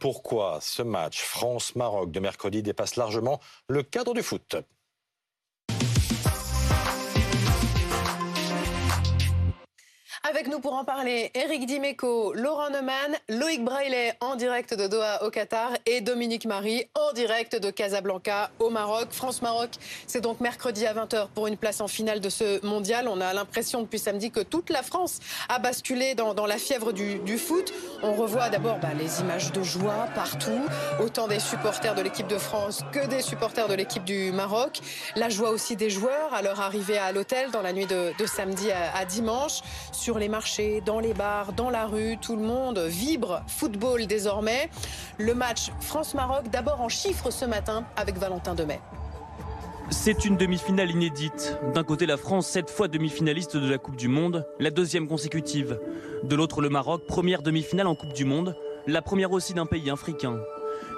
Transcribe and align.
pourquoi 0.00 0.58
ce 0.62 0.82
match 0.82 1.22
France-Maroc 1.22 2.10
de 2.10 2.18
mercredi 2.20 2.62
dépasse 2.62 2.96
largement 2.96 3.38
le 3.68 3.82
cadre 3.82 4.14
du 4.14 4.22
foot. 4.22 4.56
Avec 10.28 10.48
nous 10.48 10.60
pour 10.60 10.74
en 10.74 10.84
parler, 10.84 11.30
Eric 11.32 11.64
Dimeco, 11.64 12.34
Laurent 12.34 12.68
Neumann, 12.68 13.16
Loïc 13.30 13.64
Braillet 13.64 14.12
en 14.20 14.36
direct 14.36 14.74
de 14.74 14.86
Doha 14.86 15.24
au 15.24 15.30
Qatar 15.30 15.70
et 15.86 16.02
Dominique 16.02 16.44
Marie 16.44 16.84
en 16.94 17.14
direct 17.14 17.56
de 17.56 17.70
Casablanca 17.70 18.50
au 18.58 18.68
Maroc. 18.68 19.08
France-Maroc, 19.12 19.70
c'est 20.06 20.20
donc 20.20 20.40
mercredi 20.40 20.84
à 20.86 20.92
20h 20.92 21.28
pour 21.34 21.46
une 21.46 21.56
place 21.56 21.80
en 21.80 21.88
finale 21.88 22.20
de 22.20 22.28
ce 22.28 22.64
mondial. 22.66 23.08
On 23.08 23.18
a 23.22 23.32
l'impression 23.32 23.80
depuis 23.80 23.98
samedi 23.98 24.30
que 24.30 24.40
toute 24.40 24.68
la 24.68 24.82
France 24.82 25.20
a 25.48 25.58
basculé 25.58 26.14
dans, 26.14 26.34
la 26.46 26.58
fièvre 26.58 26.92
du, 26.92 27.38
foot. 27.38 27.72
On 28.02 28.12
revoit 28.12 28.50
d'abord 28.50 28.78
bah, 28.78 28.88
les 28.98 29.20
images 29.20 29.52
de 29.52 29.62
joie 29.62 30.06
partout, 30.14 30.66
autant 31.02 31.28
des 31.28 31.40
supporters 31.40 31.94
de 31.94 32.02
l'équipe 32.02 32.28
de 32.28 32.36
France 32.36 32.82
que 32.92 33.06
des 33.06 33.22
supporters 33.22 33.68
de 33.68 33.74
l'équipe 33.74 34.04
du 34.04 34.32
Maroc. 34.32 34.80
La 35.16 35.30
joie 35.30 35.48
aussi 35.48 35.76
des 35.76 35.88
joueurs 35.88 36.34
à 36.34 36.42
leur 36.42 36.60
arrivée 36.60 36.98
à 36.98 37.10
l'hôtel 37.10 37.50
dans 37.52 37.62
la 37.62 37.72
nuit 37.72 37.86
de, 37.86 38.12
samedi 38.26 38.70
à, 38.70 39.06
dimanche 39.06 39.60
les 40.18 40.28
marchés, 40.28 40.82
dans 40.84 41.00
les 41.00 41.14
bars, 41.14 41.52
dans 41.52 41.70
la 41.70 41.86
rue, 41.86 42.16
tout 42.18 42.36
le 42.36 42.42
monde 42.42 42.78
vibre 42.78 43.42
football 43.46 44.06
désormais. 44.06 44.70
Le 45.18 45.34
match 45.34 45.70
France-Maroc, 45.80 46.48
d'abord 46.50 46.80
en 46.80 46.88
chiffres 46.88 47.30
ce 47.30 47.44
matin 47.44 47.84
avec 47.96 48.16
Valentin 48.16 48.54
Demet. 48.54 48.80
C'est 49.90 50.24
une 50.24 50.36
demi-finale 50.36 50.90
inédite. 50.90 51.58
D'un 51.74 51.82
côté 51.82 52.06
la 52.06 52.16
France, 52.16 52.46
sept 52.46 52.70
fois 52.70 52.86
demi-finaliste 52.86 53.56
de 53.56 53.68
la 53.68 53.76
Coupe 53.76 53.96
du 53.96 54.06
Monde, 54.06 54.46
la 54.60 54.70
deuxième 54.70 55.08
consécutive. 55.08 55.80
De 56.22 56.36
l'autre 56.36 56.60
le 56.60 56.68
Maroc, 56.68 57.06
première 57.06 57.42
demi-finale 57.42 57.88
en 57.88 57.96
Coupe 57.96 58.12
du 58.12 58.24
Monde, 58.24 58.56
la 58.86 59.02
première 59.02 59.32
aussi 59.32 59.52
d'un 59.52 59.66
pays 59.66 59.90
africain. 59.90 60.38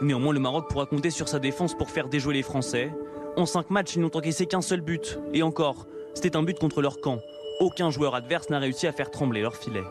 Néanmoins 0.02 0.34
le 0.34 0.40
Maroc 0.40 0.68
pourra 0.68 0.86
compter 0.86 1.10
sur 1.10 1.28
sa 1.28 1.38
défense 1.38 1.74
pour 1.74 1.90
faire 1.90 2.08
déjouer 2.08 2.34
les 2.34 2.42
Français. 2.42 2.92
En 3.36 3.46
cinq 3.46 3.70
matchs, 3.70 3.96
ils 3.96 4.02
n'ont 4.02 4.14
encaissé 4.14 4.44
qu'un 4.44 4.60
seul 4.60 4.82
but. 4.82 5.18
Et 5.32 5.42
encore, 5.42 5.86
c'était 6.12 6.36
un 6.36 6.42
but 6.42 6.58
contre 6.58 6.82
leur 6.82 7.00
camp. 7.00 7.18
Aucun 7.60 7.90
joueur 7.90 8.14
adverse 8.14 8.50
n'a 8.50 8.58
réussi 8.58 8.86
à 8.86 8.92
faire 8.92 9.10
trembler 9.10 9.42
leur 9.42 9.56
filet. 9.56 9.82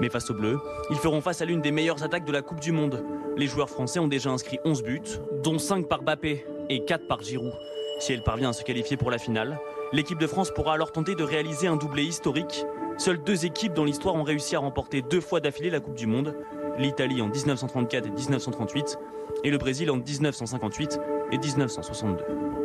Mais 0.00 0.08
face 0.08 0.30
aux 0.30 0.34
Bleus, 0.34 0.58
ils 0.90 0.96
feront 0.96 1.20
face 1.20 1.42
à 1.42 1.44
l'une 1.44 1.60
des 1.60 1.70
meilleures 1.70 2.02
attaques 2.02 2.24
de 2.24 2.32
la 2.32 2.42
Coupe 2.42 2.60
du 2.60 2.72
Monde. 2.72 3.04
Les 3.36 3.46
joueurs 3.46 3.70
français 3.70 3.98
ont 3.98 4.08
déjà 4.08 4.30
inscrit 4.30 4.58
11 4.64 4.82
buts, 4.82 5.02
dont 5.42 5.58
5 5.58 5.88
par 5.88 6.02
Bappé 6.02 6.44
et 6.68 6.84
4 6.84 7.06
par 7.06 7.22
Giroud. 7.22 7.52
Si 8.00 8.12
elle 8.12 8.22
parvient 8.22 8.50
à 8.50 8.52
se 8.52 8.64
qualifier 8.64 8.96
pour 8.96 9.10
la 9.10 9.18
finale, 9.18 9.58
l'équipe 9.92 10.18
de 10.18 10.26
France 10.26 10.50
pourra 10.52 10.74
alors 10.74 10.92
tenter 10.92 11.14
de 11.14 11.22
réaliser 11.22 11.68
un 11.68 11.76
doublé 11.76 12.02
historique. 12.04 12.66
Seules 12.98 13.22
deux 13.22 13.44
équipes 13.44 13.74
dans 13.74 13.84
l'histoire 13.84 14.14
ont 14.14 14.22
réussi 14.22 14.56
à 14.56 14.60
remporter 14.60 15.02
deux 15.02 15.20
fois 15.20 15.40
d'affilée 15.40 15.70
la 15.70 15.80
Coupe 15.80 15.94
du 15.94 16.06
Monde, 16.06 16.34
l'Italie 16.78 17.22
en 17.22 17.28
1934 17.28 18.06
et 18.06 18.10
1938 18.10 18.98
et 19.42 19.50
le 19.50 19.58
Brésil 19.58 19.90
en 19.90 19.96
1958 19.96 21.00
et 21.32 21.38
1962. 21.38 22.63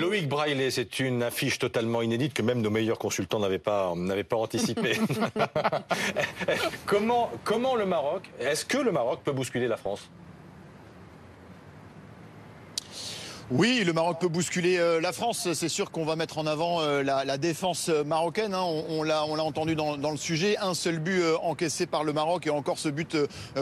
Loïc 0.00 0.28
Braillet, 0.28 0.70
c'est 0.70 1.00
une 1.00 1.22
affiche 1.22 1.58
totalement 1.58 2.02
inédite 2.02 2.34
que 2.34 2.42
même 2.42 2.60
nos 2.60 2.70
meilleurs 2.70 2.98
consultants 2.98 3.38
n'avaient 3.38 3.58
pas, 3.58 3.92
pas 4.28 4.36
anticipé. 4.36 4.96
comment, 6.86 7.30
comment 7.44 7.76
le 7.76 7.86
Maroc, 7.86 8.22
est-ce 8.40 8.64
que 8.64 8.78
le 8.78 8.92
Maroc 8.92 9.20
peut 9.24 9.32
bousculer 9.32 9.68
la 9.68 9.76
France? 9.76 10.08
Oui, 13.50 13.82
le 13.84 13.92
Maroc 13.92 14.18
peut 14.20 14.28
bousculer 14.28 14.78
euh, 14.78 15.00
la 15.00 15.12
France. 15.12 15.52
C'est 15.52 15.68
sûr 15.68 15.90
qu'on 15.90 16.04
va 16.04 16.16
mettre 16.16 16.38
en 16.38 16.46
avant 16.46 16.80
euh, 16.80 17.02
la, 17.02 17.36
défense 17.36 17.90
marocaine. 18.06 18.54
Hein. 18.54 18.64
On, 18.88 19.02
l'a, 19.02 19.24
entendu 19.24 19.74
dans, 19.74 19.96
le 19.96 20.16
sujet. 20.16 20.56
Un 20.58 20.74
seul 20.74 20.98
but 20.98 21.20
euh, 21.20 21.36
encaissé 21.42 21.86
par 21.86 22.04
le 22.04 22.12
Maroc 22.12 22.46
et 22.46 22.50
encore 22.50 22.78
ce 22.78 22.88
but 22.88 23.16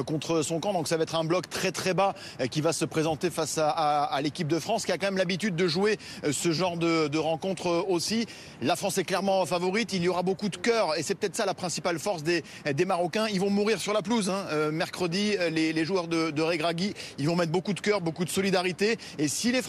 contre 0.07 0.43
son 0.43 0.61
camp. 0.61 0.73
Donc 0.73 0.87
ça 0.87 0.97
va 0.97 1.05
être 1.05 1.15
un 1.15 1.25
bloc 1.25 1.49
très 1.49 1.73
très 1.73 1.95
bas 1.95 2.15
qui 2.51 2.61
va 2.61 2.73
se 2.73 2.85
présenter 2.85 3.31
face 3.31 3.59
à, 3.59 4.19
l'équipe 4.23 4.47
de 4.47 4.59
France 4.59 4.85
qui 4.85 4.93
a 4.93 4.99
quand 4.99 5.07
même 5.07 5.17
l'habitude 5.17 5.57
de 5.57 5.67
jouer 5.67 5.99
ce 6.31 6.53
genre 6.53 6.77
de, 6.77 7.19
rencontre 7.19 7.85
aussi. 7.89 8.27
La 8.63 8.77
France 8.77 8.99
est 8.99 9.05
clairement 9.05 9.45
favorite. 9.47 9.93
Il 9.93 10.03
y 10.03 10.09
aura 10.09 10.23
beaucoup 10.23 10.49
de 10.49 10.57
cœur 10.57 10.97
et 10.99 11.03
c'est 11.03 11.15
peut-être 11.15 11.37
ça 11.37 11.47
la 11.47 11.55
principale 11.55 11.99
force 11.99 12.23
des, 12.23 12.43
Marocains. 12.87 13.27
Ils 13.29 13.41
vont 13.41 13.51
mourir 13.51 13.81
sur 13.81 13.93
la 13.93 14.03
pelouse. 14.03 14.31
Hein. 14.31 14.71
mercredi, 14.71 15.37
les, 15.51 15.85
joueurs 15.85 16.09
de, 16.09 16.31
de 16.31 16.43
Regragui, 16.43 16.95
ils 17.19 17.27
vont 17.27 17.37
mettre 17.37 17.53
beaucoup 17.53 17.73
de 17.73 17.81
cœur, 17.81 18.01
beaucoup 18.01 18.25
de 18.25 18.31
solidarité. 18.31 18.99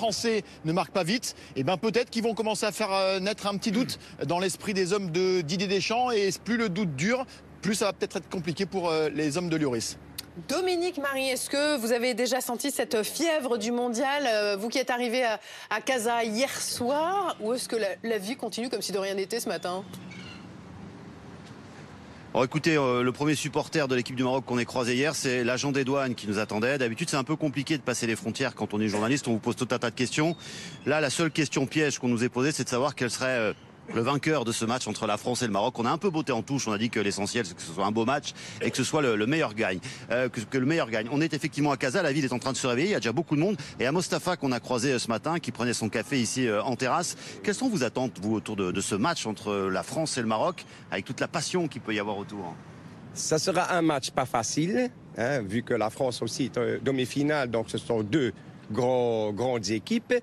Français 0.01 0.43
ne 0.65 0.73
marquent 0.73 0.93
pas 0.93 1.03
vite, 1.03 1.35
et 1.55 1.59
eh 1.59 1.63
ben 1.63 1.77
peut-être 1.77 2.09
qu'ils 2.09 2.23
vont 2.23 2.33
commencer 2.33 2.65
à 2.65 2.71
faire 2.71 2.91
euh, 2.91 3.19
naître 3.19 3.45
un 3.45 3.55
petit 3.55 3.69
doute 3.69 3.99
dans 4.25 4.39
l'esprit 4.39 4.73
des 4.73 4.93
hommes 4.93 5.11
de 5.11 5.41
Didier 5.41 5.67
Deschamps. 5.67 6.09
Et 6.09 6.31
plus 6.43 6.57
le 6.57 6.69
doute 6.69 6.95
dure, 6.95 7.23
plus 7.61 7.75
ça 7.75 7.85
va 7.85 7.93
peut-être 7.93 8.15
être 8.17 8.27
compliqué 8.27 8.65
pour 8.65 8.89
euh, 8.89 9.09
les 9.09 9.37
hommes 9.37 9.47
de 9.47 9.57
Lloris. 9.57 9.99
Dominique 10.47 10.97
Marie, 10.97 11.29
est-ce 11.29 11.51
que 11.51 11.77
vous 11.77 11.91
avez 11.91 12.15
déjà 12.15 12.41
senti 12.41 12.71
cette 12.71 13.03
fièvre 13.03 13.59
du 13.59 13.71
mondial, 13.71 14.23
euh, 14.25 14.55
vous 14.55 14.69
qui 14.69 14.79
êtes 14.79 14.89
arrivé 14.89 15.23
à, 15.23 15.81
Casa 15.81 16.23
hier 16.23 16.49
soir, 16.59 17.37
ou 17.39 17.53
est-ce 17.53 17.69
que 17.69 17.75
la 18.01 18.17
vie 18.17 18.35
continue 18.35 18.69
comme 18.69 18.81
si 18.81 18.91
de 18.91 18.97
rien 18.97 19.13
n'était 19.13 19.39
ce 19.39 19.49
matin? 19.49 19.83
Alors 22.33 22.45
écoutez, 22.45 22.77
euh, 22.77 23.03
le 23.03 23.11
premier 23.11 23.35
supporter 23.35 23.89
de 23.89 23.95
l'équipe 23.95 24.15
du 24.15 24.23
Maroc 24.23 24.45
qu'on 24.45 24.57
ait 24.57 24.63
croisé 24.63 24.95
hier, 24.95 25.15
c'est 25.15 25.43
l'agent 25.43 25.73
des 25.73 25.83
douanes 25.83 26.15
qui 26.15 26.27
nous 26.27 26.39
attendait. 26.39 26.77
D'habitude, 26.77 27.09
c'est 27.09 27.17
un 27.17 27.25
peu 27.25 27.35
compliqué 27.35 27.77
de 27.77 27.81
passer 27.81 28.07
les 28.07 28.15
frontières 28.15 28.55
quand 28.55 28.73
on 28.73 28.79
est 28.79 28.87
journaliste, 28.87 29.27
on 29.27 29.33
vous 29.33 29.39
pose 29.39 29.57
tout 29.57 29.67
un 29.71 29.79
tas 29.79 29.89
de 29.89 29.95
questions. 29.95 30.37
Là, 30.85 31.01
la 31.01 31.09
seule 31.09 31.29
question 31.29 31.65
piège 31.65 31.99
qu'on 31.99 32.07
nous 32.07 32.23
ait 32.23 32.29
posée, 32.29 32.53
c'est 32.53 32.63
de 32.63 32.69
savoir 32.69 32.95
quelle 32.95 33.11
serait 33.11 33.37
euh, 33.37 33.53
le 33.93 34.01
vainqueur 34.01 34.45
de 34.45 34.51
ce 34.51 34.65
match 34.65 34.87
entre 34.87 35.07
la 35.07 35.17
France 35.17 35.41
et 35.41 35.47
le 35.47 35.51
Maroc. 35.51 35.77
On 35.79 35.85
a 35.85 35.91
un 35.91 35.97
peu 35.97 36.09
beauté 36.09 36.31
en 36.31 36.41
touche. 36.41 36.67
On 36.67 36.71
a 36.71 36.77
dit 36.77 36.89
que 36.89 36.99
l'essentiel, 36.99 37.45
c'est 37.45 37.55
que 37.55 37.61
ce 37.61 37.73
soit 37.73 37.85
un 37.85 37.91
beau 37.91 38.05
match 38.05 38.33
et 38.61 38.71
que 38.71 38.77
ce 38.77 38.83
soit 38.83 39.01
le, 39.01 39.25
meilleur 39.25 39.53
gagne. 39.53 39.79
Euh, 40.11 40.29
que, 40.29 40.57
le 40.57 40.65
meilleur 40.65 40.89
gagne. 40.89 41.07
On 41.11 41.21
est 41.21 41.33
effectivement 41.33 41.71
à 41.71 41.77
Casa. 41.77 42.01
La 42.01 42.11
ville 42.11 42.25
est 42.25 42.33
en 42.33 42.39
train 42.39 42.51
de 42.51 42.57
se 42.57 42.67
réveiller. 42.67 42.89
Il 42.89 42.91
y 42.91 42.95
a 42.95 42.99
déjà 42.99 43.11
beaucoup 43.11 43.35
de 43.35 43.41
monde. 43.41 43.57
Et 43.79 43.85
à 43.85 43.91
Mostafa, 43.91 44.37
qu'on 44.37 44.51
a 44.51 44.59
croisé 44.59 44.93
euh, 44.93 44.99
ce 44.99 45.07
matin, 45.07 45.39
qui 45.39 45.51
prenait 45.51 45.73
son 45.73 45.89
café 45.89 46.19
ici 46.19 46.47
euh, 46.47 46.63
en 46.63 46.75
terrasse. 46.75 47.17
Quelles 47.43 47.55
sont 47.55 47.69
vos 47.69 47.83
attentes, 47.83 48.19
vous, 48.21 48.35
autour 48.35 48.55
de, 48.55 48.81
ce 48.81 48.95
match 48.95 49.25
entre 49.25 49.69
la 49.71 49.83
France 49.83 50.17
et 50.17 50.21
le 50.21 50.27
Maroc, 50.27 50.65
avec 50.89 51.05
toute 51.05 51.19
la 51.19 51.27
passion 51.27 51.67
qu'il 51.67 51.81
peut 51.81 51.93
y 51.93 51.99
avoir 51.99 52.17
autour? 52.17 52.55
Ça 53.13 53.37
sera 53.37 53.73
un 53.75 53.81
match 53.81 54.11
pas 54.11 54.25
facile, 54.25 54.89
hein, 55.17 55.41
vu 55.41 55.63
que 55.63 55.73
la 55.73 55.89
France 55.89 56.21
aussi 56.21 56.45
est 56.45 56.83
demi-finale. 56.83 57.51
Donc 57.51 57.69
ce 57.69 57.77
sont 57.77 58.01
deux 58.01 58.33
grandes 58.71 59.69
équipes. 59.69 60.13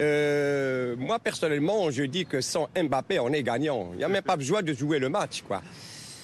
Euh, 0.00 0.96
moi, 0.96 1.18
personnellement, 1.18 1.90
je 1.90 2.02
dis 2.02 2.26
que 2.26 2.40
sans 2.40 2.68
Mbappé, 2.76 3.18
on 3.20 3.32
est 3.32 3.42
gagnant. 3.42 3.90
Il 3.92 3.98
n'y 3.98 4.04
a 4.04 4.08
même 4.08 4.22
pas 4.22 4.36
besoin 4.36 4.62
de 4.62 4.72
jouer 4.72 4.98
le 4.98 5.08
match, 5.08 5.42
quoi. 5.42 5.62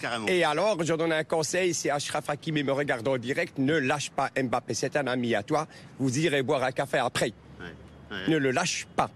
Carrément. 0.01 0.27
Et 0.29 0.45
alors, 0.45 0.83
je 0.83 0.95
donne 0.95 1.13
un 1.13 1.25
conseil, 1.25 1.75
si 1.75 1.91
Ashraf 1.91 2.31
Hakimi 2.31 2.63
me 2.63 2.73
regarde 2.73 3.07
en 3.07 3.19
direct, 3.19 3.59
ne 3.59 3.77
lâche 3.77 4.11
pas 4.11 4.31
Mbappé, 4.41 4.75
c'est 4.75 4.97
un 4.97 5.07
ami 5.07 5.35
à 5.35 5.43
toi, 5.43 5.67
vous 5.99 6.19
irez 6.19 6.43
boire 6.43 6.65
un 6.65 6.73
café 6.73 6.99
après. 6.99 7.33
Ne 8.27 8.39
le 8.39 8.51
lâche 8.51 8.89
pas. 8.97 9.09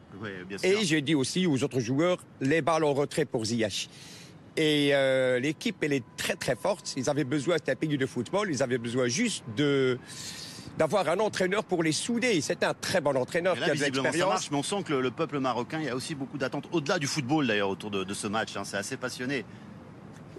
Et 0.63 0.85
je 0.85 0.97
dis 0.99 1.17
aussi 1.17 1.47
aux 1.49 1.65
autres 1.65 1.81
joueurs, 1.81 2.19
les 2.41 2.63
balles 2.63 2.85
en 2.85 2.95
retrait 2.95 3.25
pour 3.25 3.45
Ziyech. 3.45 3.89
Et 4.57 4.91
euh, 4.93 5.41
l'équipe, 5.41 5.77
elle 5.83 5.95
est 5.95 6.05
très 6.17 6.37
très 6.37 6.55
forte. 6.55 6.95
Ils 6.97 7.11
avaient 7.11 7.25
besoin, 7.25 7.57
c'était 7.57 7.73
un 7.73 7.77
pays 7.77 7.99
de 7.99 8.07
football, 8.07 8.49
ils 8.53 8.63
avaient 8.63 8.79
besoin 8.79 9.09
juste 9.09 9.43
de 9.57 9.99
d'avoir 10.79 11.09
un 11.09 11.19
entraîneur 11.21 11.65
pour 11.65 11.83
les 11.83 11.93
souder. 11.93 12.41
C'est 12.41 12.63
un 12.65 12.75
très 12.75 13.01
bon 13.01 13.17
entraîneur 13.17 13.57
qui 13.57 13.63
a 13.63 13.75
de 13.75 13.81
l'expérience. 13.81 14.51
mais 14.51 14.57
on 14.57 14.63
sent 14.63 14.83
que 14.85 14.93
le, 14.93 15.11
peuple 15.11 15.39
marocain, 15.39 15.79
il 15.81 15.87
y 15.87 15.89
a 15.89 15.97
aussi 15.97 16.15
beaucoup 16.15 16.39
d'attentes, 16.39 16.69
au-delà 16.73 16.99
du 16.99 17.07
football 17.07 17.47
d'ailleurs, 17.47 17.71
autour 17.71 17.91
de, 17.91 18.15
ce 18.15 18.27
match. 18.27 18.57
Hein. 18.57 18.65
c'est 18.65 18.77
assez 18.77 18.97
passionné. 18.97 19.45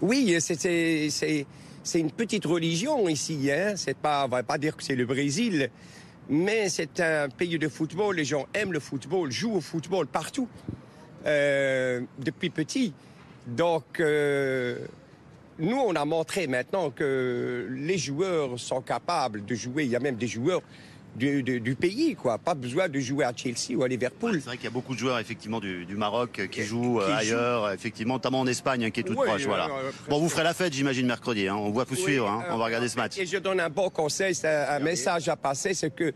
Oui, 0.00 0.36
c'est 0.40 2.00
une 2.00 2.10
petite 2.10 2.44
religion 2.44 3.08
ici. 3.08 3.50
Hein. 3.50 3.74
C'est 3.76 3.96
pas, 3.96 4.26
on 4.26 4.28
va 4.28 4.42
pas 4.42 4.58
dire 4.58 4.76
que 4.76 4.82
c'est 4.82 4.96
le 4.96 5.06
Brésil, 5.06 5.70
mais 6.28 6.68
c'est 6.68 7.00
un 7.00 7.28
pays 7.28 7.58
de 7.58 7.68
football. 7.68 8.16
Les 8.16 8.24
gens 8.24 8.46
aiment 8.54 8.72
le 8.72 8.80
football, 8.80 9.30
jouent 9.30 9.56
au 9.56 9.60
football 9.60 10.06
partout 10.06 10.48
euh, 11.26 12.02
depuis 12.18 12.50
petit. 12.50 12.92
Donc, 13.46 14.00
euh, 14.00 14.86
nous, 15.58 15.76
on 15.76 15.94
a 15.94 16.04
montré 16.04 16.46
maintenant 16.46 16.90
que 16.90 17.68
les 17.70 17.98
joueurs 17.98 18.58
sont 18.58 18.80
capables 18.80 19.44
de 19.44 19.54
jouer. 19.54 19.84
Il 19.84 19.90
y 19.90 19.96
a 19.96 20.00
même 20.00 20.16
des 20.16 20.26
joueurs 20.26 20.62
du, 21.16 21.76
pays, 21.78 22.14
quoi. 22.14 22.38
Pas 22.38 22.54
besoin 22.54 22.88
de 22.88 22.98
jouer 22.98 23.24
à 23.24 23.32
Chelsea 23.34 23.74
ou 23.74 23.82
à 23.82 23.88
Liverpool. 23.88 24.34
c'est 24.34 24.46
vrai 24.46 24.56
qu'il 24.56 24.64
y 24.64 24.68
a 24.68 24.70
beaucoup 24.70 24.94
de 24.94 24.98
joueurs, 24.98 25.18
effectivement, 25.18 25.60
du, 25.60 25.86
Maroc 25.96 26.38
euh, 26.38 26.46
qui, 26.46 26.62
jouent 26.62 27.00
euh, 27.00 27.16
ailleurs, 27.16 27.72
effectivement, 27.72 28.14
notamment 28.14 28.40
en 28.40 28.46
Espagne, 28.46 28.84
hein, 28.84 28.90
qui 28.90 29.00
est 29.00 29.04
toute 29.04 29.16
proche. 29.16 29.46
Voilà. 29.46 29.68
bon, 30.08 30.20
vous 30.20 30.28
ferez 30.28 30.44
la 30.44 30.54
fête, 30.54 30.72
j'imagine, 30.72 31.06
mercredi. 31.06 31.48
Hein. 31.48 31.56
On 31.56 31.70
va 31.70 31.84
vous 31.84 31.96
suivre. 31.96 32.28
Hein. 32.28 32.44
On 32.50 32.58
va 32.58 32.66
regarder 32.66 32.88
ce 32.88 32.96
match. 32.96 33.18
Et 33.18 33.26
je 33.26 33.38
donne 33.38 33.60
un 33.60 33.70
bon 33.70 33.88
conseil, 33.88 34.34
un, 34.44 34.78
message 34.80 35.28
à 35.28 35.36
passer, 35.36 35.74
c'est 35.74 35.94
que 35.94 36.12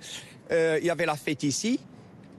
euh, 0.52 0.78
il 0.80 0.86
y 0.86 0.90
avait 0.90 1.06
la 1.06 1.16
fête 1.16 1.42
ici 1.42 1.80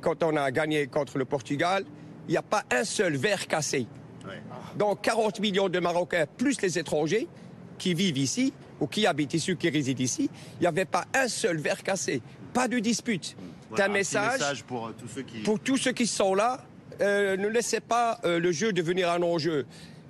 quand 0.02 0.24
on 0.24 0.36
a 0.36 0.52
gagné 0.52 0.88
contre 0.88 1.18
le 1.18 1.26
Portugal. 1.26 1.84
Il 2.28 2.32
n'y 2.32 2.38
a 2.38 2.44
pas 2.44 2.64
un 2.72 2.84
seul 2.84 3.16
verre 3.16 3.48
cassé. 3.48 3.88
Donc 4.78 5.02
40 5.02 5.40
millions 5.40 5.70
de 5.70 5.80
Marocains, 5.80 6.26
plus 6.38 6.62
les 6.62 6.80
étrangers 6.80 7.28
qui 7.78 7.94
vivent 7.94 8.18
ici 8.18 8.54
ou 8.80 8.88
qui 8.88 9.06
habitent 9.06 9.34
ici, 9.34 9.56
qui 9.56 9.70
résident 9.70 10.04
ici, 10.04 10.30
il 10.60 10.62
n'y 10.62 10.68
avait 10.68 10.86
pas 10.86 11.06
un 11.14 11.28
seul 11.28 11.58
verre 11.58 11.84
cassé. 11.84 12.22
Pas 12.54 12.68
de 12.68 12.80
dispute. 12.80 13.36
C'est 13.76 13.84
un, 13.84 13.88
message, 13.88 14.64
pour, 14.64 14.88
euh, 14.88 14.96
tous 15.00 15.08
ceux 15.08 15.22
qui... 15.22 15.38
pour 15.40 15.60
tous 15.60 15.78
ceux 15.78 15.94
qui 15.94 16.08
sont 16.08 16.36
là. 16.36 16.66
Euh, 17.00 17.38
ne 17.38 17.48
laissez 17.48 17.80
pas 17.80 18.20
euh, 18.26 18.40
le 18.40 18.52
jeu 18.52 18.74
devenir 18.74 19.10
un 19.10 19.22
enjeu. 19.22 19.66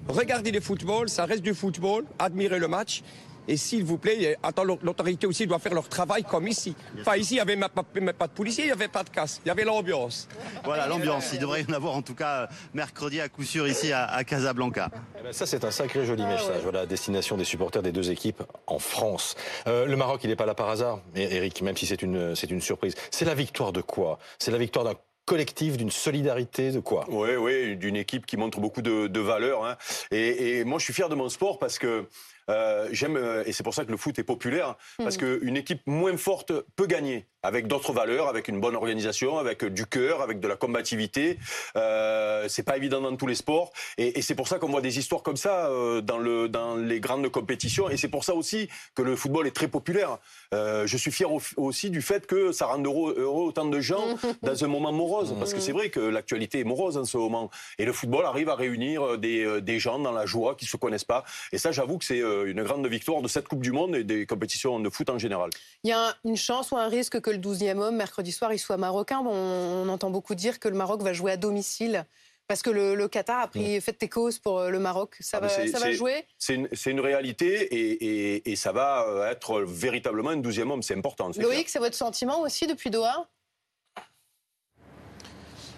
Regardez 0.07 0.51
le 0.51 0.59
football, 0.59 1.09
ça 1.09 1.25
reste 1.25 1.43
du 1.43 1.53
football, 1.53 2.05
admirez 2.17 2.59
le 2.59 2.67
match. 2.67 3.03
Et 3.47 3.57
s'il 3.57 3.83
vous 3.83 3.97
plaît, 3.97 4.37
attends, 4.43 4.63
l'autorité 4.63 5.27
aussi 5.27 5.47
doit 5.47 5.59
faire 5.59 5.73
leur 5.73 5.89
travail 5.89 6.23
comme 6.23 6.47
ici. 6.47 6.75
Enfin, 6.99 7.15
ici, 7.15 7.33
il 7.33 7.37
n'y 7.37 7.41
avait 7.41 7.55
même 7.55 7.69
pas, 7.69 7.83
pas, 7.83 8.27
de 8.27 8.33
policiers, 8.33 8.65
il 8.65 8.67
n'y 8.67 8.73
avait 8.73 8.87
pas 8.87 9.03
de 9.03 9.09
casse, 9.09 9.41
il 9.45 9.47
y 9.47 9.51
avait 9.51 9.63
l'ambiance. 9.63 10.27
Voilà, 10.63 10.87
l'ambiance. 10.87 11.31
Il 11.33 11.39
devrait 11.39 11.63
y 11.63 11.71
en 11.71 11.73
avoir 11.73 11.95
en 11.95 12.01
tout 12.01 12.15
cas 12.15 12.47
mercredi 12.73 13.19
à 13.19 13.29
coup 13.29 13.43
sûr 13.43 13.67
ici 13.67 13.91
à, 13.93 14.23
Casablanca. 14.23 14.89
Eh 15.19 15.23
ben, 15.23 15.33
ça, 15.33 15.45
c'est 15.45 15.63
un 15.65 15.71
sacré 15.71 16.05
joli 16.05 16.23
ah 16.25 16.29
message. 16.29 16.61
Voilà, 16.63 16.85
destination 16.85 17.37
des 17.37 17.43
supporters 17.43 17.81
des 17.81 17.91
deux 17.91 18.11
équipes 18.11 18.43
en 18.67 18.79
France. 18.79 19.35
Euh, 19.67 19.85
le 19.85 19.95
Maroc, 19.95 20.21
il 20.23 20.29
n'est 20.29 20.35
pas 20.35 20.45
là 20.45 20.55
par 20.55 20.69
hasard, 20.69 21.01
Eric, 21.15 21.61
même 21.61 21.77
si 21.77 21.85
c'est 21.85 22.01
une, 22.01 22.35
c'est 22.35 22.51
une 22.51 22.61
surprise. 22.61 22.95
C'est 23.09 23.25
la 23.25 23.35
victoire 23.35 23.71
de 23.71 23.81
quoi? 23.81 24.19
C'est 24.39 24.51
la 24.51 24.57
victoire 24.57 24.85
d'un 24.85 24.95
collectif, 25.31 25.77
d'une 25.77 25.91
solidarité, 25.91 26.71
de 26.71 26.81
quoi? 26.81 27.05
Oui, 27.07 27.37
oui, 27.37 27.77
d'une 27.77 27.95
équipe 27.95 28.25
qui 28.25 28.35
montre 28.35 28.59
beaucoup 28.59 28.81
de, 28.81 29.07
de 29.07 29.19
valeurs. 29.21 29.63
Hein. 29.63 29.77
Et, 30.11 30.57
et, 30.59 30.63
moi, 30.65 30.77
je 30.77 30.83
suis 30.83 30.93
fier 30.93 31.07
de 31.07 31.15
mon 31.15 31.29
sport 31.29 31.57
parce 31.57 31.79
que 31.79 32.05
euh, 32.49 32.89
j'aime, 32.91 33.15
euh, 33.15 33.41
et 33.45 33.53
c'est 33.53 33.63
pour 33.63 33.73
ça 33.73 33.85
que 33.85 33.91
le 33.91 33.97
foot 33.97 34.19
est 34.19 34.25
populaire, 34.25 34.75
parce 34.97 35.15
mmh. 35.15 35.39
qu'une 35.39 35.55
équipe 35.55 35.83
moins 35.87 36.17
forte 36.17 36.51
peut 36.75 36.85
gagner 36.85 37.27
avec 37.43 37.67
d'autres 37.67 37.93
valeurs, 37.93 38.27
avec 38.27 38.47
une 38.47 38.59
bonne 38.59 38.75
organisation, 38.75 39.37
avec 39.37 39.65
du 39.65 39.85
cœur, 39.85 40.21
avec 40.21 40.39
de 40.39 40.47
la 40.47 40.55
combativité. 40.55 41.39
Euh, 41.75 42.47
c'est 42.47 42.63
pas 42.63 42.77
évident 42.77 43.01
dans 43.01 43.15
tous 43.15 43.27
les 43.27 43.35
sports, 43.35 43.71
et, 43.97 44.19
et 44.19 44.21
c'est 44.21 44.35
pour 44.35 44.47
ça 44.47 44.59
qu'on 44.59 44.69
voit 44.69 44.81
des 44.81 44.99
histoires 44.99 45.23
comme 45.23 45.37
ça 45.37 45.67
euh, 45.67 46.01
dans, 46.01 46.19
le, 46.19 46.49
dans 46.49 46.75
les 46.75 46.99
grandes 46.99 47.27
compétitions, 47.29 47.89
et 47.89 47.97
c'est 47.97 48.09
pour 48.09 48.23
ça 48.23 48.35
aussi 48.35 48.69
que 48.95 49.01
le 49.01 49.15
football 49.15 49.47
est 49.47 49.55
très 49.55 49.67
populaire. 49.67 50.17
Euh, 50.53 50.85
je 50.85 50.97
suis 50.97 51.11
fier 51.11 51.29
aussi 51.57 51.89
du 51.89 52.01
fait 52.01 52.27
que 52.27 52.51
ça 52.51 52.67
rende 52.67 52.85
heureux, 52.85 53.23
autant 53.23 53.65
de 53.65 53.79
gens 53.79 54.05
dans 54.43 54.63
un 54.63 54.67
moment 54.67 54.91
morose, 54.91 55.20
parce 55.37 55.53
que 55.53 55.59
c'est 55.59 55.71
vrai 55.71 55.89
que 55.89 55.99
l'actualité 55.99 56.59
est 56.59 56.63
morose 56.63 56.97
en 56.97 57.05
ce 57.05 57.17
moment, 57.17 57.49
et 57.77 57.85
le 57.85 57.93
football 57.93 58.25
arrive 58.25 58.49
à 58.49 58.55
réunir 58.55 59.17
des, 59.17 59.61
des 59.61 59.79
gens 59.79 59.99
dans 59.99 60.11
la 60.11 60.25
joie 60.25 60.55
qui 60.55 60.65
se 60.65 60.77
connaissent 60.77 61.03
pas, 61.03 61.23
et 61.51 61.57
ça, 61.57 61.71
j'avoue 61.71 61.97
que 61.97 62.05
c'est 62.05 62.19
une 62.19 62.63
grande 62.63 62.85
victoire 62.87 63.21
de 63.21 63.27
cette 63.27 63.47
Coupe 63.47 63.61
du 63.61 63.71
Monde 63.71 63.95
et 63.95 64.03
des 64.03 64.25
compétitions 64.25 64.79
de 64.79 64.89
foot 64.89 65.09
en 65.09 65.17
général. 65.17 65.49
Il 65.83 65.89
y 65.89 65.93
a 65.93 66.15
une 66.25 66.37
chance 66.37 66.71
ou 66.71 66.77
un 66.77 66.87
risque 66.87 67.19
que 67.21 67.29
le 67.29 67.37
12e 67.37 67.77
homme, 67.77 67.95
mercredi 67.95 68.31
soir, 68.31 68.53
il 68.53 68.59
soit 68.59 68.77
marocain? 68.77 69.19
On, 69.25 69.87
entend 69.89 70.09
beaucoup 70.09 70.35
dire 70.35 70.59
que 70.59 70.69
le 70.69 70.75
Maroc 70.75 71.01
va 71.01 71.13
jouer 71.13 71.31
à 71.31 71.37
domicile. 71.37 72.05
Parce 72.47 72.61
que 72.61 72.69
le, 72.69 73.07
Qatar 73.07 73.41
a 73.43 73.47
pris 73.47 73.79
fait 73.79 73.93
tes 73.93 74.09
causes 74.09 74.37
pour 74.37 74.59
euh, 74.59 74.69
le 74.69 74.79
Maroc. 74.79 75.15
Ça, 75.21 75.37
ah, 75.37 75.47
va, 75.47 75.49
ça 75.49 75.79
va, 75.79 75.91
jouer? 75.93 76.25
C'est 76.37 76.55
une, 76.55 76.67
une, 76.85 76.99
réalité 76.99 77.63
et, 77.73 78.51
et, 78.51 78.55
ça 78.57 78.73
va 78.73 79.05
euh, 79.07 79.31
être 79.31 79.61
véritablement 79.61 80.31
un 80.31 80.41
12e 80.41 80.69
homme. 80.69 80.83
C'est 80.83 80.95
important. 80.95 81.31
Loïc, 81.37 81.69
c'est 81.69 81.79
votre 81.79 81.95
sentiment 81.95 82.41
aussi 82.41 82.67
depuis 82.67 82.89
Doha? 82.89 83.25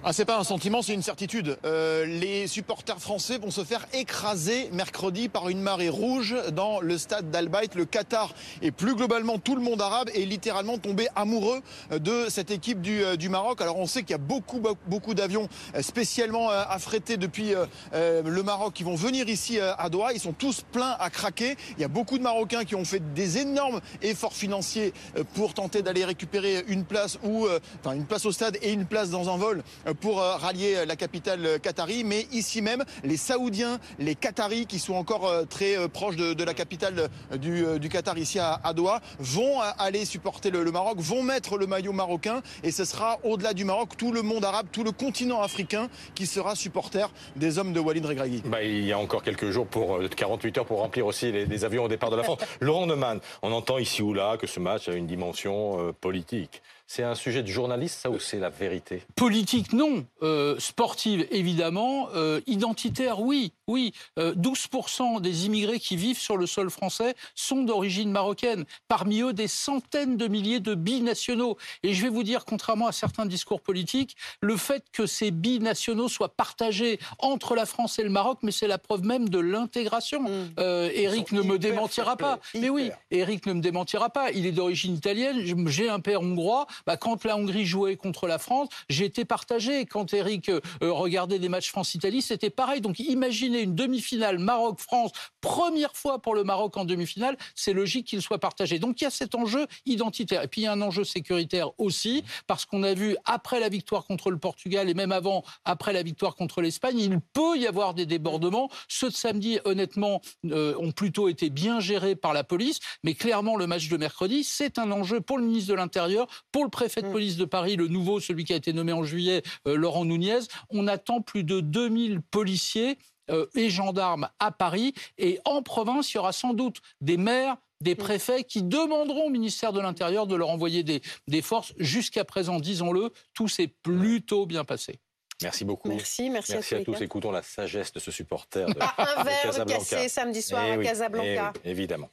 Ah, 0.05 0.11
c'est 0.11 0.25
pas 0.25 0.37
un 0.37 0.43
sentiment, 0.43 0.81
c'est 0.81 0.93
une 0.93 1.01
certitude. 1.01 1.57
Euh, 1.63 2.05
les 2.05 2.47
supporters 2.47 2.99
français 2.99 3.37
vont 3.37 3.51
se 3.51 3.63
faire 3.63 3.87
écraser 3.93 4.69
mercredi 4.73 5.29
par 5.29 5.47
une 5.47 5.61
marée 5.61 5.87
rouge 5.87 6.35
dans 6.51 6.81
le 6.81 6.97
stade 6.97 7.31
d'Al 7.31 7.49
Le 7.73 7.85
Qatar 7.85 8.33
et 8.61 8.71
plus 8.71 8.95
globalement 8.95 9.37
tout 9.37 9.55
le 9.55 9.61
monde 9.61 9.81
arabe 9.81 10.09
est 10.13 10.25
littéralement 10.25 10.77
tombé 10.77 11.07
amoureux 11.15 11.61
de 11.91 12.25
cette 12.27 12.51
équipe 12.51 12.81
du, 12.81 13.01
euh, 13.01 13.15
du 13.15 13.29
Maroc. 13.29 13.61
Alors 13.61 13.79
on 13.79 13.85
sait 13.85 14.01
qu'il 14.01 14.11
y 14.11 14.15
a 14.15 14.17
beaucoup 14.17 14.61
beaucoup 14.87 15.13
d'avions 15.13 15.47
euh, 15.73 15.81
spécialement 15.81 16.49
affrétés 16.49 17.15
depuis 17.15 17.53
le 17.93 18.43
Maroc 18.43 18.73
qui 18.73 18.83
vont 18.83 18.95
venir 18.95 19.29
ici 19.29 19.59
à 19.59 19.89
Doha. 19.89 20.11
Ils 20.13 20.19
sont 20.19 20.33
tous 20.33 20.63
pleins 20.71 20.97
à 20.99 21.09
craquer. 21.09 21.55
Il 21.77 21.81
y 21.81 21.85
a 21.85 21.87
beaucoup 21.87 22.17
de 22.17 22.23
Marocains 22.23 22.65
qui 22.65 22.75
ont 22.75 22.83
fait 22.83 23.13
des 23.13 23.37
énormes 23.37 23.79
efforts 24.01 24.33
financiers 24.33 24.93
pour 25.33 25.53
tenter 25.53 25.81
d'aller 25.81 26.03
récupérer 26.03 26.65
une 26.67 26.83
place 26.83 27.19
ou 27.23 27.47
enfin 27.79 27.95
une 27.95 28.05
place 28.05 28.25
au 28.25 28.31
stade 28.31 28.57
et 28.61 28.71
une 28.71 28.85
place 28.85 29.09
dans 29.09 29.33
un 29.33 29.37
vol 29.37 29.63
pour 29.93 30.21
euh, 30.21 30.35
rallier 30.35 30.85
la 30.85 30.95
capitale 30.95 31.59
qatari. 31.61 32.03
Mais 32.03 32.27
ici 32.31 32.61
même, 32.61 32.83
les 33.03 33.17
Saoudiens, 33.17 33.79
les 33.99 34.15
Qataris, 34.15 34.65
qui 34.65 34.79
sont 34.79 34.93
encore 34.93 35.27
euh, 35.27 35.43
très 35.45 35.77
euh, 35.77 35.87
proches 35.87 36.15
de, 36.15 36.43
la 36.43 36.53
capitale 36.53 37.09
du, 37.37 37.89
Qatar, 37.89 38.17
ici 38.17 38.39
à, 38.39 38.59
Doha, 38.73 39.01
vont 39.19 39.61
aller 39.79 40.05
supporter 40.05 40.49
le, 40.49 40.71
Maroc, 40.71 40.99
vont 40.99 41.23
mettre 41.23 41.57
le 41.57 41.67
maillot 41.67 41.93
marocain. 41.93 42.41
Et 42.63 42.71
ce 42.71 42.85
sera 42.85 43.19
au-delà 43.23 43.53
du 43.53 43.63
Maroc, 43.65 43.95
tout 43.97 44.11
le 44.11 44.21
monde 44.21 44.43
arabe, 44.43 44.67
tout 44.71 44.83
le 44.83 44.91
continent 44.91 45.41
africain 45.41 45.89
qui 46.15 46.25
sera 46.25 46.55
supporter 46.55 47.09
des 47.35 47.59
hommes 47.59 47.73
de 47.73 47.79
Walid 47.79 48.05
Regragui. 48.05 48.41
Bah, 48.45 48.63
il 48.63 48.85
y 48.85 48.91
a 48.91 48.99
encore 48.99 49.23
quelques 49.23 49.51
jours, 49.51 49.67
pour 49.67 49.99
48 50.15 50.57
heures, 50.57 50.65
pour 50.65 50.79
remplir 50.79 51.05
aussi 51.05 51.31
les, 51.31 51.65
avions 51.65 51.85
au 51.85 51.87
départ 51.87 52.09
de 52.09 52.17
la 52.17 52.23
France. 52.23 52.39
Laurent 52.59 52.85
Neumann, 52.85 53.19
on 53.41 53.51
entend 53.51 53.77
ici 53.77 54.01
ou 54.01 54.13
là 54.13 54.37
que 54.37 54.47
ce 54.47 54.59
match 54.59 54.89
a 54.89 54.93
une 54.93 55.07
dimension 55.07 55.93
politique. 56.01 56.61
C'est 56.85 57.03
un 57.03 57.15
sujet 57.15 57.43
de 57.43 57.47
journaliste, 57.47 57.99
ça, 58.01 58.09
ou 58.09 58.19
c'est 58.19 58.39
la 58.39 58.49
vérité? 58.49 59.03
Politique, 59.15 59.73
non. 59.73 60.05
Euh, 60.21 60.59
sportive, 60.59 61.25
évidemment. 61.31 62.09
Euh, 62.13 62.41
identitaire, 62.45 63.21
oui. 63.21 63.53
Oui. 63.67 63.93
12% 64.17 65.17
euh, 65.17 65.19
des 65.21 65.45
immigrés 65.45 65.79
qui 65.79 65.95
vivent 65.95 66.19
sur 66.19 66.35
le 66.35 66.45
sol 66.45 66.69
français 66.69 67.15
sont 67.35 67.63
d'origine 67.63 68.11
marocaine. 68.11 68.65
Parmi 68.89 69.21
eux, 69.21 69.33
des 69.33 69.47
centaines 69.47 70.17
de 70.17 70.27
milliers 70.27 70.59
de 70.59 70.75
binationaux. 70.75 71.57
Et 71.81 71.93
je 71.93 72.03
vais 72.03 72.09
vous 72.09 72.23
dire, 72.23 72.43
contrairement 72.45 72.87
à 72.87 72.91
certains 72.91 73.25
discours 73.25 73.61
politiques, 73.61 74.17
le 74.41 74.57
fait 74.57 74.83
que 74.91 75.05
ces 75.05 75.31
binationaux 75.31 76.09
soient 76.09 76.35
partagés 76.35 76.99
entre 77.19 77.55
la 77.55 77.65
France 77.65 77.97
et 77.97 78.03
le 78.03 78.09
Maroc, 78.09 78.39
mais 78.43 78.51
c'est 78.51 78.67
la 78.67 78.77
preuve 78.77 79.03
même 79.03 79.29
de 79.29 79.39
l'intégration. 79.39 80.21
Mmh. 80.23 80.59
Eric 80.93 81.31
ne 81.31 81.41
me 81.41 81.57
démentira 81.57 82.17
pas. 82.17 82.39
Mais 82.55 82.69
oui, 82.69 82.91
Eric 83.09 83.45
ne 83.45 83.53
me 83.53 83.61
démentira 83.61 84.09
pas. 84.09 84.31
Il 84.31 84.45
est 84.45 84.51
d'origine 84.51 84.95
italienne. 84.95 85.41
J'ai 85.67 85.89
un 85.89 86.01
père 86.01 86.21
hongrois. 86.21 86.67
Bah, 86.85 86.97
quand 86.97 87.23
la 87.25 87.37
Hongrie 87.37 87.65
jouait 87.65 87.95
contre 87.95 88.27
la 88.27 88.37
France, 88.37 88.69
j'étais 88.89 89.25
partagé. 89.25 89.85
Quand 89.85 90.13
Eric 90.13 90.49
euh, 90.49 90.61
regardait 90.81 91.39
des 91.39 91.49
matchs 91.49 91.69
France-Italie, 91.69 92.21
c'était 92.21 92.49
pareil. 92.49 92.81
Donc 92.81 92.99
imaginez 92.99 93.61
une 93.61 93.75
demi-finale 93.75 94.39
Maroc-France, 94.39 95.11
première 95.41 95.95
fois 95.95 96.21
pour 96.21 96.35
le 96.35 96.43
Maroc 96.43 96.77
en 96.77 96.85
demi-finale, 96.85 97.37
c'est 97.55 97.73
logique 97.73 98.07
qu'il 98.07 98.21
soit 98.21 98.39
partagé. 98.39 98.79
Donc 98.79 99.01
il 99.01 99.03
y 99.05 99.07
a 99.07 99.11
cet 99.11 99.35
enjeu 99.35 99.67
identitaire. 99.85 100.43
Et 100.43 100.47
puis 100.47 100.61
il 100.61 100.63
y 100.65 100.67
a 100.67 100.71
un 100.71 100.81
enjeu 100.81 101.03
sécuritaire 101.03 101.71
aussi, 101.77 102.23
parce 102.47 102.65
qu'on 102.65 102.83
a 102.83 102.93
vu 102.93 103.15
après 103.25 103.59
la 103.59 103.69
victoire 103.69 104.05
contre 104.05 104.31
le 104.31 104.37
Portugal 104.37 104.89
et 104.89 104.93
même 104.93 105.11
avant, 105.11 105.43
après 105.65 105.93
la 105.93 106.03
victoire 106.03 106.35
contre 106.35 106.61
l'Espagne, 106.61 106.99
il 106.99 107.19
peut 107.19 107.57
y 107.57 107.67
avoir 107.67 107.93
des 107.93 108.05
débordements. 108.05 108.69
Ceux 108.87 109.09
de 109.09 109.15
samedi, 109.15 109.59
honnêtement, 109.65 110.21
euh, 110.51 110.75
ont 110.79 110.91
plutôt 110.91 111.29
été 111.29 111.49
bien 111.49 111.79
gérés 111.79 112.15
par 112.15 112.33
la 112.33 112.43
police. 112.43 112.79
Mais 113.03 113.13
clairement, 113.13 113.55
le 113.55 113.67
match 113.67 113.89
de 113.89 113.97
mercredi, 113.97 114.43
c'est 114.43 114.79
un 114.79 114.91
enjeu 114.91 115.21
pour 115.21 115.37
le 115.37 115.43
ministre 115.43 115.71
de 115.71 115.75
l'Intérieur, 115.75 116.27
pour 116.51 116.62
le 116.63 116.69
préfet 116.69 117.01
de 117.01 117.07
mm. 117.07 117.11
police 117.11 117.37
de 117.37 117.45
Paris, 117.45 117.75
le 117.75 117.87
nouveau, 117.87 118.19
celui 118.19 118.45
qui 118.45 118.53
a 118.53 118.55
été 118.55 118.73
nommé 118.73 118.93
en 118.93 119.03
juillet, 119.03 119.43
euh, 119.67 119.75
Laurent 119.75 120.05
Nunez, 120.05 120.39
on 120.69 120.87
attend 120.87 121.21
plus 121.21 121.43
de 121.43 121.59
2000 121.59 122.21
policiers 122.21 122.97
euh, 123.29 123.45
et 123.55 123.69
gendarmes 123.69 124.29
à 124.39 124.51
Paris. 124.51 124.93
Et 125.17 125.39
en 125.45 125.61
province, 125.61 126.11
il 126.13 126.17
y 126.17 126.19
aura 126.19 126.33
sans 126.33 126.53
doute 126.53 126.81
des 127.01 127.17
maires, 127.17 127.57
des 127.81 127.93
mm. 127.93 127.97
préfets 127.97 128.43
qui 128.43 128.63
demanderont 128.63 129.27
au 129.27 129.29
ministère 129.29 129.73
de 129.73 129.79
l'Intérieur 129.79 130.27
de 130.27 130.35
leur 130.35 130.49
envoyer 130.49 130.83
des, 130.83 131.01
des 131.27 131.41
forces. 131.41 131.73
Jusqu'à 131.77 132.25
présent, 132.25 132.59
disons-le, 132.59 133.11
tout 133.33 133.47
s'est 133.47 133.67
plutôt 133.67 134.45
bien 134.45 134.63
passé. 134.63 134.99
Merci 135.41 135.65
beaucoup. 135.65 135.89
Merci, 135.89 136.29
merci, 136.29 136.53
merci 136.53 136.75
à, 136.75 136.83
tous. 136.83 137.01
Écoutons 137.01 137.31
la 137.31 137.41
sagesse 137.41 137.91
de 137.91 137.99
ce 137.99 138.11
supporter 138.11 138.65
de, 138.67 138.79
Un 138.97 139.23
verre 139.23 139.65
de 139.65 139.71
cassé 139.71 140.09
samedi 140.09 140.41
soir 140.41 140.63
eh 140.65 140.71
à 140.71 140.77
Casablanca. 140.77 141.53
Eh 141.63 141.71
évidemment. 141.71 142.09